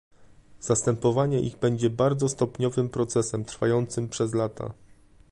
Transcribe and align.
Zastępowanie 0.59 1.39
ich 1.39 1.57
będzie 1.57 1.89
bardzo 1.89 2.29
stopniowym 2.29 2.89
procesem, 2.89 3.45
trwającym 3.45 4.09
przez 4.09 4.33
lata 4.33 4.73